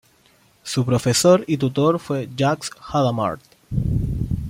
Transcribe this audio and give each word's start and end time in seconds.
Su 0.63 0.83
profesor 0.83 1.43
y 1.45 1.57
tutor 1.57 1.99
fue 1.99 2.27
Jacques 2.35 2.71
Hadamard. 2.91 3.39